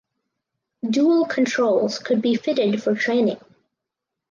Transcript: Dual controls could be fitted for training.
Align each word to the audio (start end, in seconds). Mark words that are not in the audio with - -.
Dual 0.83 1.27
controls 1.27 1.99
could 1.99 2.23
be 2.23 2.33
fitted 2.33 2.81
for 2.81 2.95
training. 2.95 3.37